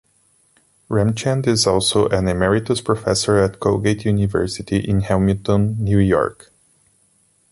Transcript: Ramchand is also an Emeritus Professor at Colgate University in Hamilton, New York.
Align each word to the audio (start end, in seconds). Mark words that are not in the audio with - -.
Ramchand 0.89 1.45
is 1.45 1.67
also 1.67 2.07
an 2.09 2.27
Emeritus 2.27 2.81
Professor 2.81 3.37
at 3.37 3.59
Colgate 3.59 4.03
University 4.05 4.77
in 4.79 5.01
Hamilton, 5.01 5.75
New 5.77 5.99
York. 5.99 6.51